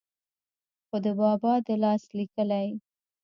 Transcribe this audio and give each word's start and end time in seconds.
خو 0.87 0.95
دَبابا 1.05 1.53
دَلاس 1.67 2.03
ليکلې 2.17 2.67